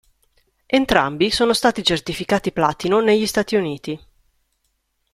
[0.65, 3.99] Entrambi sono stati certificati platino negli Stati Uniti.